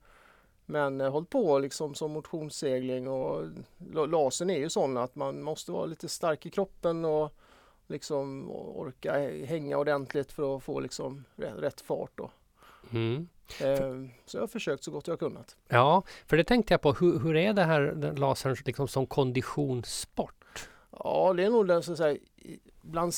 [0.67, 3.45] men hållit på liksom som motionssegling och
[4.09, 7.35] lasen är ju sån att man måste vara lite stark i kroppen och
[7.87, 9.13] liksom orka
[9.45, 12.31] hänga ordentligt för att få liksom rätt fart då.
[12.93, 13.29] Mm.
[13.61, 15.57] Eh, så jag har försökt så gott jag kunnat.
[15.69, 16.93] Ja, för det tänkte jag på.
[16.93, 20.69] Hur, hur är det här lasern liksom som konditionssport?
[20.91, 22.19] Ja, det är nog den att säga,
[22.83, 23.13] bland,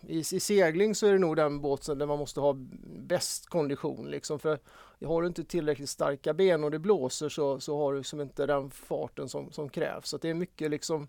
[0.00, 2.56] i, i, segling så är det nog den båten där man måste ha
[2.96, 4.10] bäst kondition.
[4.10, 4.58] Liksom, för
[5.06, 8.46] har du inte tillräckligt starka ben och det blåser så, så har du liksom inte
[8.46, 10.08] den farten som, som krävs.
[10.08, 11.08] Så det är mycket liksom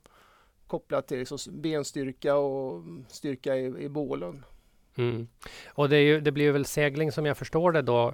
[0.67, 4.43] kopplat till liksom benstyrka och styrka i, i bålen.
[4.97, 5.27] Mm.
[5.67, 8.07] Och det, ju, det, blir väl segling som jag förstår det då.
[8.07, 8.13] Eh,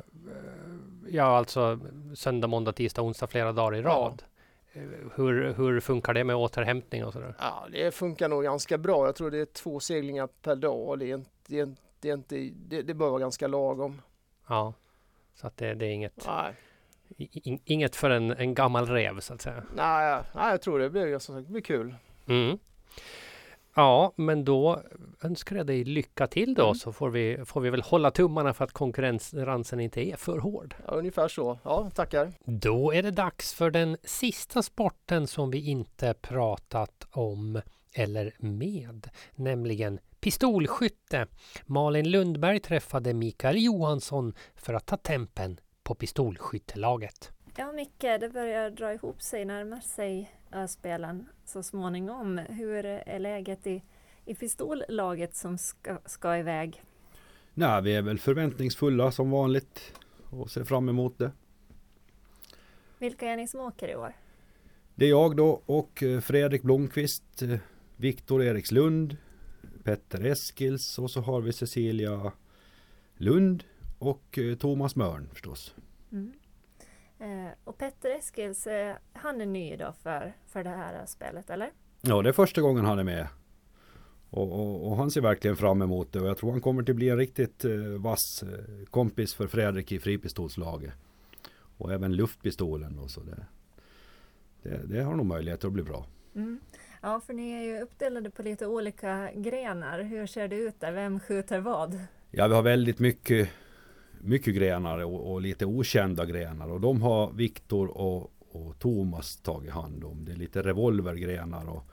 [1.10, 1.80] ja, alltså
[2.15, 4.24] söndag, måndag, tisdag, onsdag flera dagar i rad.
[4.74, 4.82] Ja.
[4.82, 7.36] Eh, hur, hur funkar det med återhämtning och sådär?
[7.39, 9.06] Ja, det funkar nog ganska bra.
[9.06, 11.00] Jag tror det är två seglingar per dag.
[11.00, 14.02] Det, är inte, det, är, det, är inte, det, det bör vara ganska lagom.
[14.48, 14.74] Ja,
[15.36, 16.54] så att det, det är inget, nej.
[17.65, 19.63] inget för en, en gammal rev så att säga.
[19.76, 21.96] Nej, nej jag tror det blir, som sagt, blir kul.
[22.28, 22.60] Mm.
[23.80, 24.82] Ja, men då
[25.22, 26.76] önskar jag dig lycka till då mm.
[26.76, 30.76] så får vi, får vi väl hålla tummarna för att konkurrensen inte är för hård.
[30.88, 31.60] Ja, ungefär så.
[31.63, 32.34] Ja, tackar.
[32.46, 37.62] Då är det dags för den sista sporten som vi inte pratat om
[37.94, 41.28] eller med, nämligen pistolskytte.
[41.65, 47.32] Malin Lundberg träffade Mikael Johansson för att ta tempen på pistolskyttelaget.
[47.60, 52.38] Ja, Micke, det börjar dra ihop sig, närma sig Öspelen så småningom.
[52.38, 53.84] Hur är läget i,
[54.26, 56.84] i pistollaget som ska, ska iväg?
[57.54, 59.93] Nej, vi är väl förväntningsfulla som vanligt
[60.30, 61.32] och ser fram emot det.
[62.98, 64.13] Vilka är ni som åker i år?
[64.95, 67.58] Det är jag då och eh, Fredrik Blomqvist, eh,
[67.95, 69.17] Viktor Erikslund,
[69.84, 72.32] Petter Eskils och så har vi Cecilia
[73.17, 73.63] Lund
[73.98, 75.76] och eh, Thomas Mörn förstås.
[76.12, 76.34] Mm.
[77.19, 81.71] Eh, och Petter Eskils, eh, han är ny då för, för det här spelet, eller?
[82.01, 83.27] Ja, det är första gången han är med.
[84.29, 86.95] Och, och, och, han ser verkligen fram emot det och jag tror han kommer till
[86.95, 90.93] bli en riktigt eh, vass eh, kompis för Fredrik i fripistolslaget.
[91.77, 93.21] Och även luftpistolen och så.
[93.21, 93.45] Det,
[94.63, 96.05] det, det har nog möjlighet att bli bra.
[96.36, 96.60] Mm.
[97.01, 100.01] Ja, för ni är ju uppdelade på lite olika grenar.
[100.01, 100.91] Hur ser det ut där?
[100.91, 101.99] Vem skjuter vad?
[102.32, 103.49] Ja, vi har väldigt mycket
[104.21, 109.71] mycket grenar och, och, lite okända grenar och de har Viktor och, och Thomas tagit
[109.71, 110.25] hand om.
[110.25, 111.84] Det är lite revolvergrenar och,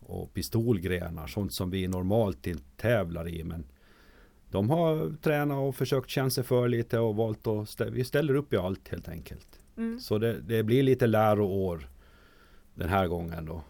[0.00, 3.44] och pistolgrenar, sånt som vi normalt inte tävlar i.
[3.44, 3.64] Men
[4.50, 8.34] de har tränat och försökt känna sig för lite och valt att stä vi ställer
[8.34, 9.60] upp i allt helt enkelt.
[9.76, 10.00] Mm.
[10.00, 11.88] Så det, det blir lite läroår
[12.74, 13.62] den här gången då.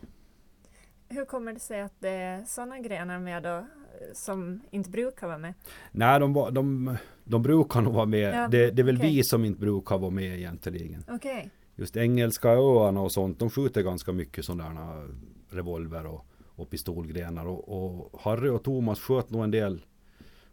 [1.09, 3.67] Hur kommer det sig att det är sådana grenar med då,
[4.13, 5.55] som inte brukar vara med?
[5.93, 8.35] Nej, de, de, de brukar nog vara med.
[8.35, 9.11] Ja, det, det, är väl okay.
[9.11, 11.05] vi som inte brukar vara med egentligen.
[11.09, 11.49] Okay.
[11.75, 15.09] just engelska öarna och sånt, de skjuter ganska mycket sådana
[15.51, 17.47] revolver och, och pistolgrenar.
[17.47, 19.85] Och, och, Harry och Thomas sköt nog en del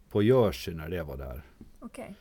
[0.10, 1.42] på Jersey när det var där.
[1.80, 2.16] Okej.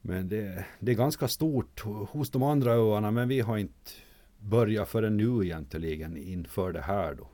[0.00, 3.90] Men det, det är ganska stort hos de andra öarna, men vi har inte
[4.38, 7.28] börjat förrän nu egentligen inför det här då.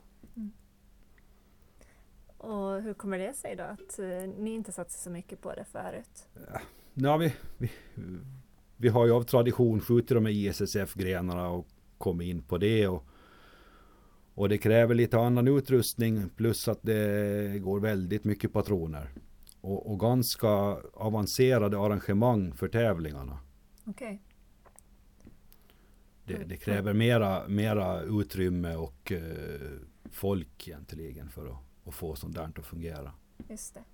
[2.47, 5.65] Och hur kommer det sig då att eh, ni inte satsat så mycket på det
[5.65, 6.29] förut?
[6.95, 7.71] Ja, vi, vi,
[8.77, 11.67] vi har ju av tradition skjutit de här ISSF-grenarna och
[11.99, 12.89] kommit in på det.
[12.89, 13.05] Och,
[14.35, 19.11] och det kräver lite annan utrustning plus att det går väldigt mycket patroner.
[19.61, 20.49] Och, och ganska
[20.93, 23.39] avancerade arrangemang för tävlingarna.
[23.85, 24.23] Okej.
[26.25, 29.21] Det, det kräver mera, mera utrymme och eh,
[30.11, 33.12] folk egentligen för att, att få sånt där att fungera.
[33.49, 33.85] Just det.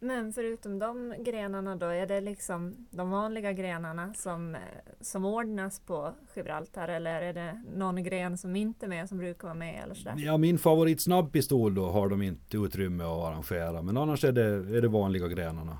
[0.00, 4.60] Men förutom de grenarna då, är det liksom de vanliga grenarna som, eh,
[5.00, 9.48] som ordnas på Gibraltar eller är det någon gren som inte är med som brukar
[9.48, 10.14] vara med eller sådär?
[10.18, 13.82] Ja, min favorit snabbpistol då har de inte utrymme att arrangera.
[13.82, 15.78] Men annars är det, är det vanliga grenarna.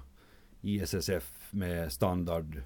[0.61, 2.63] ISSF med standard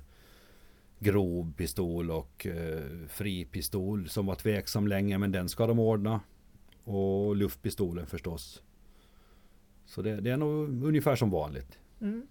[0.99, 6.21] grov pistol och eh, fri pistol som var tveksam länge men den ska de ordna.
[6.85, 8.63] Och luftpistolen förstås.
[9.87, 11.79] Så det, det är nog ungefär som vanligt.
[12.01, 12.27] Mm.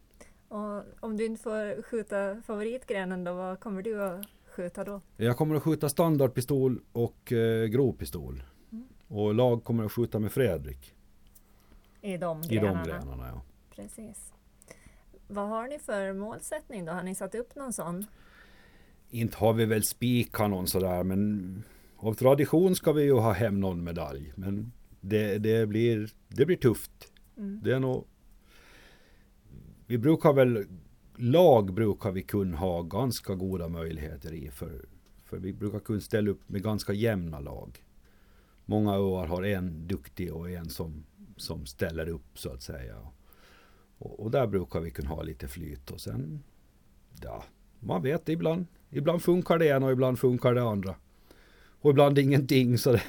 [0.48, 5.02] Och om du inte får skjuta favoritgrenen då, vad kommer du att skjuta då?
[5.18, 8.44] Jag kommer att skjuta standardpistol och eh, grov pistol.
[8.72, 8.88] Mm.
[9.08, 10.94] Och lag kommer att skjuta med Fredrik.
[12.02, 12.84] I de I grenarna?
[12.84, 13.42] de grenarna ja.
[13.76, 14.34] Precis.
[15.28, 16.92] Vad har ni för målsättning då?
[16.92, 18.06] Har ni satt upp någon sån?
[19.10, 21.64] Inte har vi väl spikkanon sådär men
[22.02, 24.34] av tradition ska vi ju ha hem någon medalj.
[24.36, 27.12] Men det, det, blir, det blir tufft.
[27.38, 27.60] Mm.
[27.64, 28.08] Det är nog...
[29.88, 30.66] Vi brukar väl...
[31.16, 34.52] Lag brukar vi kunna ha ganska goda möjligheter i.
[34.52, 34.86] För,
[35.24, 37.84] för vi brukar kunna ställa upp med ganska jämna lag.
[38.66, 41.04] Många öar har en duktig och en som,
[41.38, 42.98] som ställer upp så att säga.
[43.98, 45.92] Och, och där brukar vi kunna ha lite flyt.
[45.92, 46.44] Och sen...
[47.24, 47.44] Ja,
[47.80, 48.66] man vet ibland.
[48.90, 50.96] Ibland funkar det ena och ibland funkar det andra.
[51.82, 52.78] Och ibland ingenting.
[52.78, 53.04] Så det,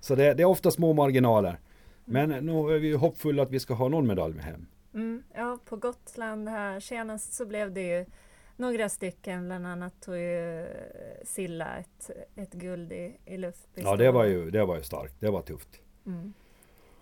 [0.00, 1.58] så det, det är ofta små marginaler.
[2.04, 4.66] Men nu är vi hoppfulla att vi ska ha någon medalj med hem.
[4.94, 8.06] Mm, ja, på Gotland här senast så blev det ju
[8.56, 10.66] några stycken, bland annat tog ju
[11.24, 13.84] Silla ett, ett guld i, i luftpistol.
[13.84, 15.14] Ja, det var, ju, det var ju starkt.
[15.20, 15.80] Det var tufft.
[16.06, 16.32] Mm.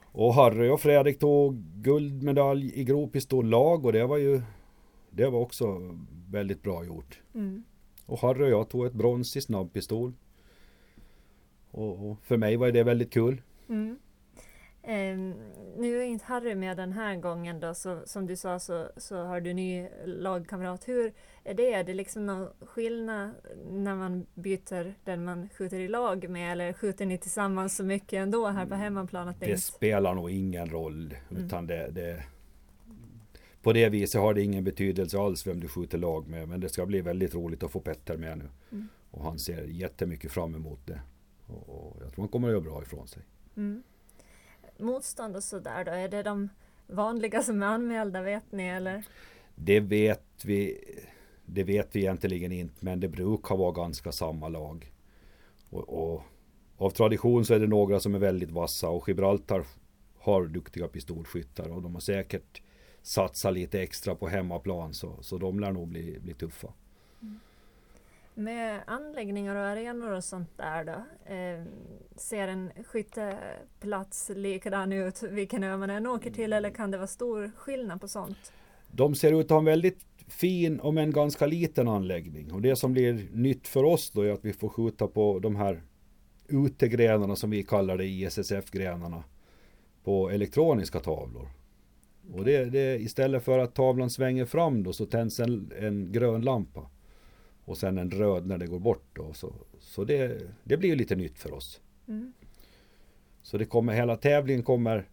[0.02, 4.42] Och Harry och Fredrik tog guldmedalj i grovpistollag och det var ju
[5.10, 5.96] Det var också
[6.30, 7.20] väldigt bra gjort.
[7.34, 7.64] Mm.
[8.06, 10.12] Och Harry och jag tog ett brons i snabbpistol.
[11.70, 13.42] Och, och för mig var det väldigt kul.
[13.68, 13.98] Mm.
[14.82, 15.34] Ehm,
[15.76, 19.16] nu är inte Harry med den här gången då, så som du sa så, så
[19.16, 20.88] har du ny lagkamrat.
[20.88, 21.12] Hur
[21.44, 21.72] är det?
[21.72, 23.30] Är det liksom någon skillnad
[23.70, 28.12] när man byter den man skjuter i lag med eller skjuter ni tillsammans så mycket
[28.12, 29.28] ändå här på hemmaplan?
[29.28, 29.62] Att det Det inte...
[29.62, 31.14] spelar nog ingen roll.
[31.30, 31.44] Mm.
[31.44, 32.22] Utan det, det,
[33.62, 36.48] på det viset har det ingen betydelse alls vem du skjuter lag med.
[36.48, 38.48] Men det ska bli väldigt roligt att få Petter med nu.
[38.72, 38.88] Mm.
[39.10, 41.00] Och han ser jättemycket fram emot det.
[41.48, 43.22] Och, jag tror han kommer att göra bra ifrån sig.
[43.56, 43.82] Mm.
[44.78, 46.48] Motstånd och sådär då, är det de
[46.86, 49.04] vanliga som är anmälda vet ni eller?
[49.54, 50.84] Det vet vi
[51.46, 54.92] Det vet vi egentligen inte men det brukar vara ganska samma lag.
[55.70, 56.22] Och, och
[56.76, 59.64] av tradition så är det några som är väldigt vassa och Gibraltar
[60.18, 62.62] har duktiga pistolskyttar och de har säkert
[63.02, 66.72] satsat lite extra på hemmaplan så, så de lär nog bli, bli tuffa.
[68.38, 71.32] Med anläggningar och arenor och sånt där då?
[71.34, 71.64] Eh,
[72.16, 77.06] ser en skytteplats likadan ut vilken ö man än åker till eller kan det vara
[77.06, 78.52] stor skillnad på sånt?
[78.92, 82.52] De ser ut att ha en väldigt fin om en ganska liten anläggning.
[82.52, 85.56] Och det som blir nytt för oss då är att vi får skjuta på de
[85.56, 85.82] här
[86.48, 89.24] utegrenarna som vi kallar det, ISSF-grenarna.
[90.04, 91.48] På elektroniska tavlor.
[92.32, 96.42] Och det, det, istället för att tavlan svänger fram då så tänds en, en grön
[96.42, 96.90] lampa.
[97.68, 99.32] Och sen en röd när det går bort då.
[99.32, 101.80] Så, så det, det blir ju lite nytt för oss.
[102.08, 102.32] Mm.
[103.42, 105.08] Så det kommer, hela tävlingen kommer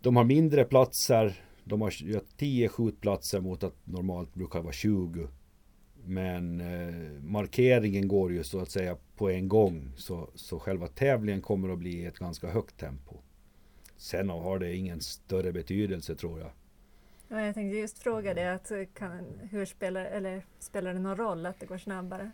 [0.00, 5.28] De har mindre platser De har 10 skjutplatser mot att normalt brukar vara 20
[6.04, 11.42] Men eh, markeringen går ju så att säga på en gång så, så själva tävlingen
[11.42, 13.16] kommer att bli ett ganska högt tempo
[13.96, 16.50] Sen har det ingen större betydelse tror jag
[17.32, 21.16] Ja, jag tänkte just fråga det, att eh, kan, hur spelar, eller spelar det någon
[21.16, 22.30] roll att det går snabbare?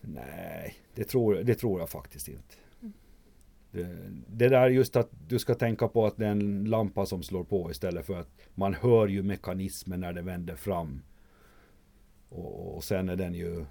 [0.00, 2.54] Nej, det tror, det tror jag faktiskt inte.
[3.70, 3.96] Det,
[4.26, 7.44] det där just att du ska tänka på att det är en lampa som slår
[7.44, 11.02] på istället för att man hör ju mekanismen när det vänder fram.
[12.28, 13.64] Och, och sen är den ju...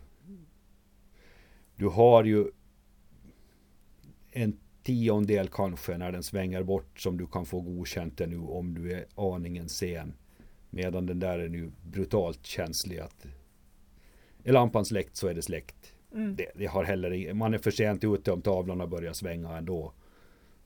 [1.75, 2.45] du har ju
[4.31, 8.93] en tiondel kanske när den svänger bort som du kan få godkänt nu om du
[8.93, 10.13] är aningen sen.
[10.73, 13.25] Medan den där är nu brutalt känslig att
[14.43, 15.93] är lampan släckt så är det släckt.
[16.13, 16.35] Mm.
[16.35, 19.93] Det, det, har heller man är för sent ute om tavlorna börjar svänga ändå.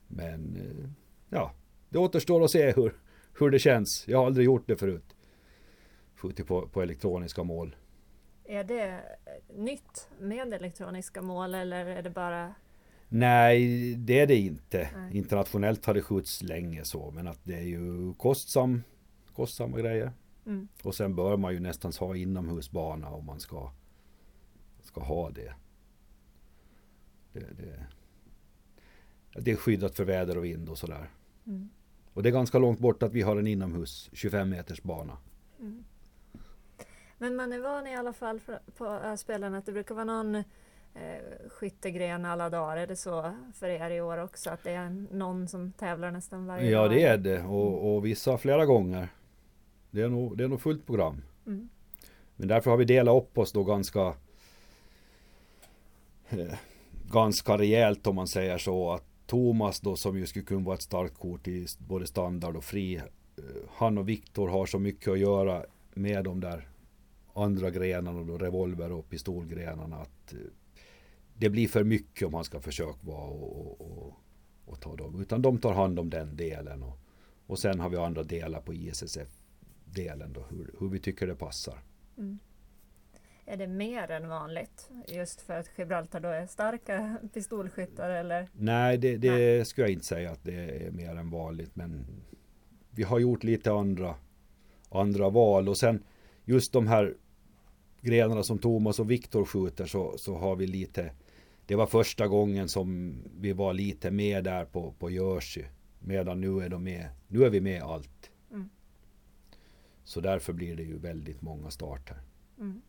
[0.08, 0.90] Men eh,
[1.30, 1.52] ja,
[1.90, 2.94] det återstår att se hur,
[3.40, 4.08] hur det känns.
[4.08, 5.16] Jag har aldrig gjort det förut.
[6.16, 7.76] Skjutit på, på elektroniska mål.
[8.44, 9.00] Är det
[9.56, 12.54] nytt med elektroniska mål eller är det bara
[13.10, 14.90] Nej, det är det inte.
[14.96, 15.18] Nej.
[15.18, 18.84] Internationellt har det skjuts länge så, men att det är ju kostsam,
[19.36, 20.12] kostsamma grejer.
[20.46, 20.68] Mm.
[20.84, 23.72] Och sen bör man ju nästan ha inomhusbana om man ska,
[24.82, 25.54] ska ha det.
[27.34, 27.86] Det, det.
[29.42, 31.10] det är skyddat för väder och vind och sådär.
[31.46, 31.70] Mm.
[32.14, 35.18] Och det är ganska långt bort att vi har en inomhus 25 meters bana.
[35.60, 35.84] Mm.
[37.18, 38.40] Men man är van i alla fall
[38.78, 40.44] på öspelen att det brukar vara någon eh,
[41.50, 42.78] skyttegren alla dagar.
[42.78, 44.50] Är det så för er i år också?
[44.50, 46.92] Att det är någon som tävlar nästan varje Ja dag?
[46.92, 49.10] det är det och, och vissa flera gånger.
[49.96, 51.22] Det är nog, det är nog fullt program.
[51.48, 51.70] Mm.
[52.36, 54.14] Men därför har vi delat upp oss då ganska
[56.30, 56.54] eh,
[57.12, 58.92] ganska rejält om man säger så.
[58.92, 62.64] Att Thomas då som ju skulle kunna vara ett starkt kort i både standard och
[62.64, 62.96] fri.
[62.96, 63.04] eh,
[63.70, 66.68] Han och Viktor har så mycket att göra med de där
[67.34, 70.40] andra grenarna då revolver och pistolgrenarna att eh,
[71.34, 74.14] det blir för mycket om han ska försöka vara och, och,
[74.66, 75.22] och, ta dem.
[75.22, 76.84] Utan de tar hand om den delen.
[76.84, 77.00] Och,
[77.48, 78.74] och sen har vi andra delar på
[79.96, 81.80] ISSF-delen då, hur, hur vi tycker det passar.
[82.18, 82.40] Mm.
[83.46, 84.90] Är det mer än vanligt?
[85.08, 88.50] Just för att Gibraltar då är starka pistolskyttar eller?
[88.54, 91.76] Nej, det, det skulle jag inte säga att det är mer än vanligt.
[91.76, 92.06] Men
[92.92, 94.16] vi har gjort lite andra,
[94.90, 95.70] andra val.
[95.70, 96.04] Och sen
[96.46, 97.16] just de här
[98.02, 101.12] grenarna som Thomas och Viktor skjuter så, så har vi lite
[101.66, 105.64] Det var första gången som vi var lite med där på, på Jersey.
[106.00, 107.10] Medan nu är de med.
[107.28, 108.32] Nu är vi med allt.
[110.06, 110.10] Mm.
[110.10, 112.18] Så därför blir det ju väldigt många starter.
[112.60, 112.82] Mm.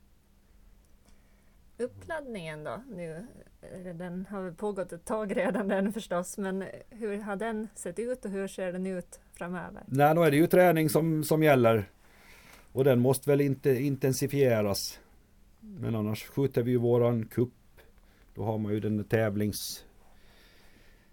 [1.78, 2.82] Uppladdningen då?
[2.90, 3.26] Nu,
[3.62, 8.24] eh, den har pågått ett tag redan den förstås, men hur har den sett ut
[8.24, 9.82] och hur ser den ut framöver?
[9.86, 11.90] Nej, då är det ju träning som, som gäller.
[12.72, 15.00] Och den måste väl inte intensifieras.
[15.60, 17.52] Men annars skjuter vi ju våran kupp.
[18.34, 19.84] Då har man ju den tävlings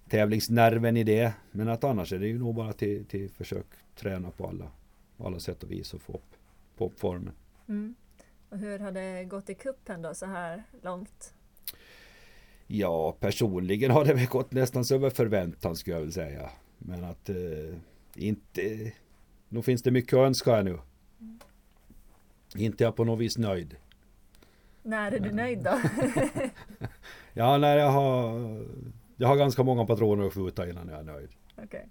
[0.10, 1.34] tävlingsnerven i det.
[1.52, 4.72] Men att annars är det ju nog bara till, till försök träna på alla,
[5.28, 6.36] alla sätt och vis och få upp,
[6.76, 7.34] få upp formen.
[7.68, 7.96] Mm.
[8.50, 11.34] Och hur har det gått i kuppen då så här långt?
[12.68, 16.50] Ja, personligen har det väl gått nästan över förväntan skulle jag vilja säga.
[16.78, 17.36] Men att eh,
[18.16, 18.92] inte...
[19.50, 20.80] Nog finns det mycket att önska här nu.
[22.56, 23.76] Inte är jag på något vis nöjd.
[24.84, 25.82] När är du nöjd då?
[27.34, 28.40] Ja, nej, jag har...
[29.16, 31.30] Jag har ganska många patroner att skjuta innan jag är nöjd.
[31.64, 31.88] Okej.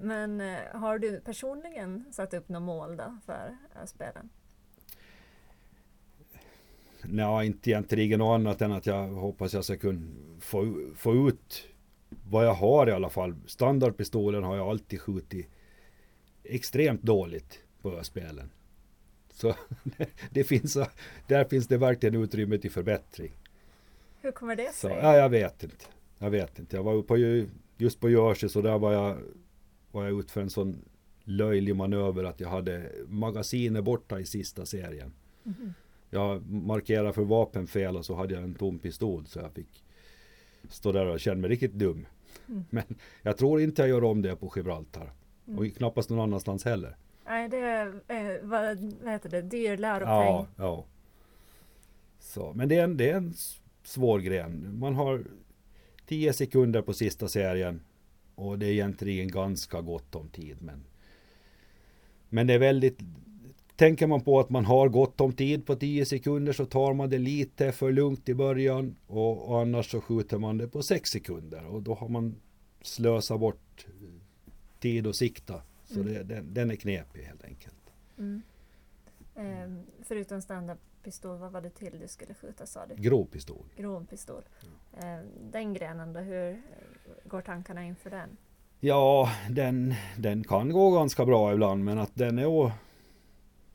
[0.00, 4.28] Men eh, har du personligen satt upp något mål då för eh, spelen?
[7.02, 10.00] Nej, inte egentligen något annat än att jag hoppas jag ska kunna
[10.40, 11.66] få, få ut
[12.30, 13.34] vad jag har i alla fall.
[13.46, 15.46] Standardpistolen har jag alltid skjutit
[16.44, 18.50] extremt dåligt på spelen.
[19.30, 19.54] Så
[20.30, 20.78] det finns,
[21.26, 23.32] där finns det verkligen utrymme till förbättring.
[24.20, 24.98] Hur kommer det Så, sig?
[25.02, 25.84] ja, jag vet inte.
[26.18, 26.76] Jag vet inte.
[26.76, 29.18] Jag var på, ju- just på Jersey så där var jag,
[29.94, 30.84] var jag ut för en sån
[31.24, 35.12] löjlig manöver att jag hade magasinet borta i sista serien.
[35.42, 35.74] Mhm.
[36.10, 39.84] Jag markerade för vapenfel och så hade jag en tom pistol så jag fick
[40.68, 42.06] stå där och känna mig riktigt dum.
[42.48, 42.64] Mm.
[42.70, 42.84] Men
[43.22, 45.12] jag tror inte jag gör om det på Gibraltar.
[45.46, 45.58] Mm.
[45.58, 46.96] Och knappast någon annanstans heller.
[47.26, 50.06] Nej, det är, eh, vad, vad heter det, dyr läropeng.
[50.08, 50.84] Ja, ja.
[52.18, 53.34] Så, men det är, en, det är en
[53.82, 54.78] svår gren.
[54.78, 55.24] Man har
[56.06, 57.80] 10 sekunder på sista serien.
[58.34, 60.56] Och det är egentligen ganska gott om tid.
[60.60, 60.84] Men,
[62.28, 62.98] men det är väldigt...
[63.76, 67.10] Tänker man på att man har gott om tid på 10 sekunder så tar man
[67.10, 68.96] det lite för lugnt i början.
[69.06, 71.66] Och, och annars så skjuter man det på 6 sekunder.
[71.66, 72.36] Och då har man
[72.82, 73.86] slösat bort
[74.80, 75.62] tid och sikta.
[75.84, 76.12] Så Mm.
[76.14, 77.92] det, den, den är knepig helt enkelt.
[78.18, 78.42] Mm.
[79.36, 82.94] Ehm, förutom standardpistol, vad var det till du skulle skjuta sa du?
[83.02, 83.64] Grov pistol.
[83.76, 84.42] Grov pistol.
[85.00, 86.62] Ehm, den grenen då, hur
[87.24, 88.36] går tankarna inför den?
[88.80, 92.72] Ja, den, den kan gå ganska bra ibland men att den är å,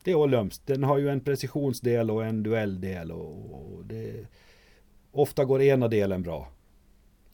[0.04, 0.66] det är lömskt.
[0.66, 4.26] Den har ju en precisionsdel och en duelldel och, och det,
[5.12, 6.48] ofta går ena delen bra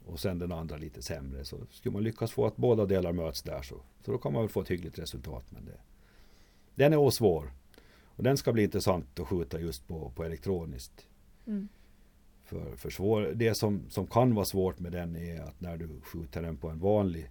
[0.07, 1.45] och sen den andra lite sämre.
[1.45, 4.43] Så skulle man lyckas få att båda delar möts där så, så då kan man
[4.43, 5.45] väl få ett hyggligt resultat.
[5.49, 5.79] Men det,
[6.75, 7.53] den är svår.
[8.05, 11.07] Och den ska bli intressant att skjuta just på, på elektroniskt.
[11.47, 11.69] Mm.
[12.47, 16.01] För, för svår, det som, som kan vara svårt med den är att när du
[16.03, 17.31] skjuter den på en vanlig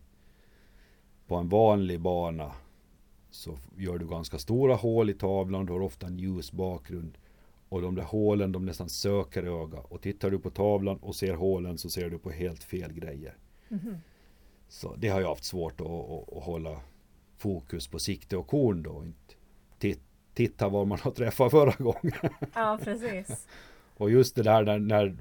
[1.28, 2.52] på en vanlig bana
[3.30, 7.18] så gör du ganska stora hål i tavlan, du har ofta en ljus bakgrund
[7.70, 11.34] och de där hålen de nästan söker öga och tittar du på tavlan och ser
[11.34, 13.38] hålen så ser du på helt fel grejer.
[13.70, 13.98] Mhm.
[14.68, 16.82] Så det har jag haft svårt att, att, att hålla
[17.38, 19.04] fokus på sikte och korn då.
[19.06, 19.34] Inte
[19.80, 20.04] tit-
[20.34, 22.34] titta var man har träffat förra gången.
[22.56, 23.48] Ja, precis.
[23.98, 25.18] Och just det där när, när,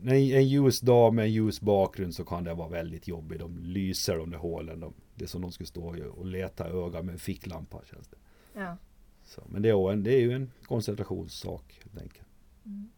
[0.00, 3.38] när en ljus dag med en ljus bakgrund så kan det vara väldigt jobbigt.
[3.38, 4.80] De lyser de där hålen.
[4.80, 8.16] De, det är som de skulle stå och leta öga med en ficklampa känns det.
[8.54, 8.76] Ja.
[9.24, 12.28] Så, men det är, en, det är ju en koncentrationssak helt enkelt.
[12.64, 12.90] Mm.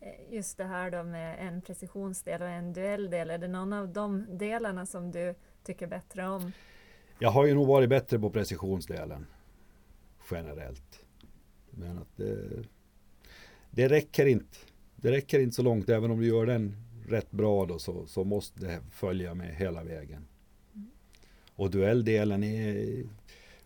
[0.00, 3.88] Eh, Just det här då med en precisionsdel och en duelldel, är det någon av
[3.92, 5.34] de delarna som du
[5.64, 6.52] tycker bättre om?
[7.18, 9.26] Jag har ju nog varit bättre på precisionsdelen
[10.30, 11.04] generellt.
[11.70, 12.64] Men att det,
[13.74, 14.58] det räcker inte.
[14.96, 15.88] Det räcker inte så långt.
[15.88, 16.76] Även om du gör den
[17.08, 20.26] rätt bra då så, så måste det följa med hela vägen.
[21.56, 23.04] Och duelldelen är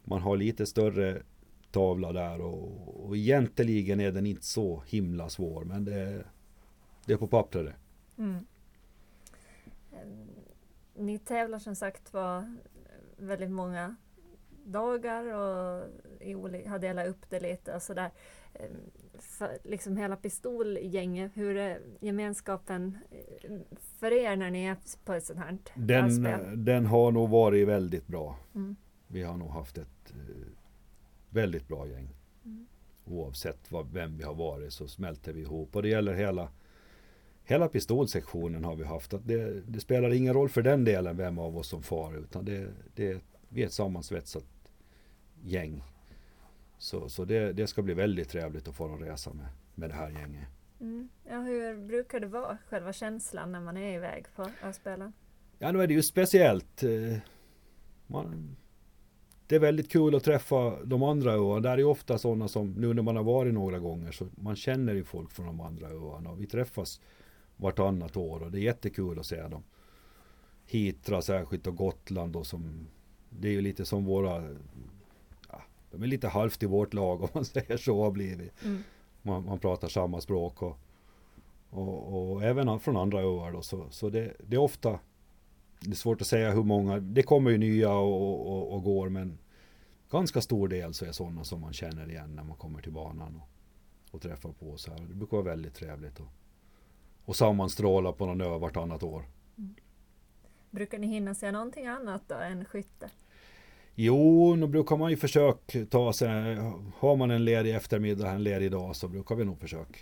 [0.04, 1.22] man har lite större
[1.70, 6.24] tavla där och, och egentligen är den inte så himla svår men det,
[7.06, 7.74] det är på pappret det.
[8.22, 8.46] Mm.
[9.92, 10.28] Ehm,
[10.94, 12.56] ni tävlar som sagt var
[13.16, 13.96] väldigt många
[14.64, 15.88] dagar och
[16.20, 16.32] i
[16.66, 18.10] har delat upp det lite och sådär.
[18.54, 18.90] Ehm,
[19.40, 23.50] Eh, liksom hela pistolgänget, hur är gemenskapen eh,
[23.98, 26.64] för er när ni är på ett sånt här Den, rollspel?
[26.64, 28.38] den har nog varit väldigt bra.
[28.54, 28.76] Mm.
[29.06, 30.46] Vi har nog haft ett eh,
[31.30, 32.14] väldigt bra gäng.
[32.44, 32.66] Mm.
[33.04, 35.76] Oavsett vad, vem vi har varit så smälter vi ihop.
[35.76, 36.48] Och det gäller hela
[37.44, 39.14] Hela pistolsektionen har vi haft.
[39.14, 42.16] Att det, det spelar ingen roll för den delen vem av oss som far.
[42.16, 44.44] Utan det, det, vi är ett sammansvetsat
[45.42, 45.82] gäng.
[46.78, 49.94] Så, så det, det ska bli väldigt trevligt att få en resa med, med det
[49.94, 50.48] här gänget.
[50.80, 51.08] Mm.
[51.28, 55.12] Ja, hur brukar det vara, själva känslan när man är iväg på öspelen?
[55.58, 56.82] Ja, nu är det ju speciellt.
[56.82, 57.18] eh,
[58.06, 58.56] Man,
[59.46, 61.60] det är väldigt kul att träffa de andra öarna.
[61.60, 64.56] Där är ju ofta sådana som, nu när man har varit några gånger, så man
[64.56, 66.30] känner ju folk från de andra öarna.
[66.30, 67.00] Och vi träffas
[67.56, 69.62] vartannat år och det är jättekul att se dem.
[70.66, 72.86] Hitra särskilt och Gotland då som,
[73.30, 74.56] det är ju lite som våra,
[75.90, 78.64] de är lite halvt i vårt lag om man säger så har blivit.
[78.64, 78.82] Mm.
[79.22, 80.78] Man, man pratar samma språk och,
[81.70, 83.62] och, och även från andra öar då.
[83.62, 84.98] Så, så det, det är ofta
[85.80, 89.08] det är svårt att säga hur många, det kommer ju nya och, och, och går
[89.08, 89.38] men
[90.10, 93.36] ganska stor del så är sådana som man känner igen när man kommer till banan
[93.42, 93.48] och,
[94.14, 95.00] och träffar på så här.
[95.00, 96.28] Det brukar vara väldigt trevligt och,
[97.24, 99.24] och sammanstråla på någon ö vartannat år.
[100.70, 103.10] Brukar ni hinna se någonting annat då än skytte?
[104.00, 106.56] Jo, nu brukar man ju försöka ta sig,
[106.94, 109.98] har man en ledig eftermiddag, en ledig dag så brukar vi nog försöka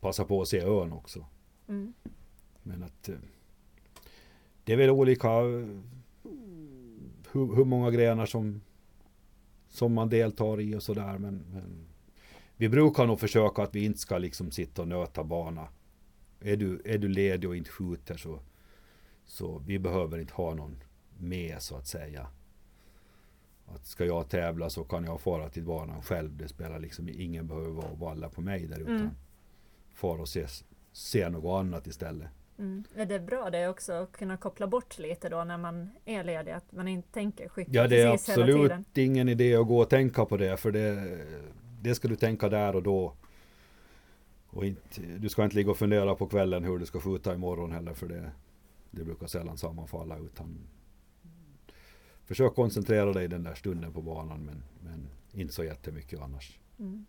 [0.00, 1.26] passa på att se ön också.
[1.68, 1.92] Mm.
[2.62, 3.14] Men att eh,
[4.64, 5.66] det är väl olika eh,
[7.32, 8.60] hur, hur många grenar som,
[9.68, 11.18] som man deltar i och sådär.
[11.18, 11.88] Men, men
[12.56, 15.68] vi brukar nog försöka att vi inte ska liksom sitta och nöta bana.
[16.40, 18.40] Är du, är du ledig och inte skjuter så,
[19.24, 20.82] så vi behöver inte ha någon
[21.18, 22.26] med så att säga.
[23.74, 26.36] Att ska jag tävla så kan jag fara till banan själv.
[26.36, 29.10] Det spelar liksom ingen behöver vara och valla på mig där utan Mm.
[29.94, 30.46] fara och se,
[30.92, 32.28] se något annat istället.
[32.58, 32.84] Mm.
[32.94, 36.52] Är det bra det också att kunna koppla bort lite då när man är ledig?
[36.52, 40.24] Att man inte tänker skytte Ja, det är absolut ingen idé att gå och tänka
[40.24, 41.18] på det, för det,
[41.82, 43.12] det ska du tänka där och då.
[44.46, 47.72] Och inte, du ska inte ligga och fundera på kvällen hur du ska skjuta imorgon
[47.72, 48.30] heller, för det,
[48.90, 50.18] det brukar sällan sammanfalla.
[50.18, 50.58] Utan
[52.30, 56.58] försök koncentrera dig den där stunden på banan, men, men inte så jättemycket annars.
[56.78, 57.06] Mm.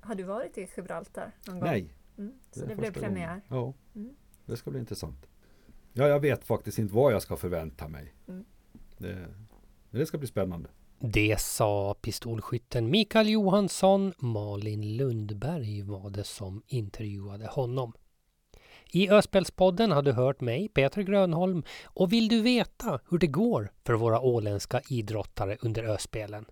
[0.00, 1.68] Har du varit i Gibraltar någon gång?
[1.68, 1.94] Nej.
[2.18, 2.32] Mm.
[2.50, 3.28] Så är det, blev premiär?
[3.28, 3.42] gången.
[3.94, 4.14] Ja, Mm.
[4.46, 5.26] det ska bli intressant.
[5.92, 8.14] Ja, jag vet faktiskt inte vad jag ska förvänta mig.
[8.28, 8.44] Mm.
[8.98, 9.28] Det,
[9.90, 10.68] det ska bli spännande.
[10.98, 14.12] Det sa pistolskytten Mikael Johansson.
[14.18, 17.92] Malin Lundberg var det som intervjuade honom.
[18.90, 23.70] I Öspelspodden har du hört mig, Peter Grönholm, och vill du veta hur det går
[23.86, 26.44] för våra åländska idrottare under Öspelen?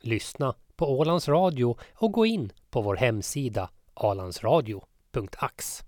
[0.00, 5.82] Lyssna på Ålands Radio och gå in på vår hemsida alandsradio.ax.